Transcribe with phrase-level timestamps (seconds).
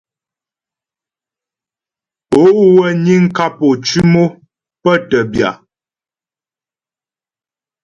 [2.41, 2.43] Ó
[2.75, 4.25] wə́ niŋ kap ô cʉm o
[4.83, 5.49] pə́ tə́ bya.